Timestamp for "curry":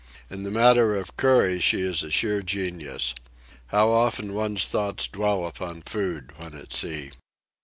1.15-1.59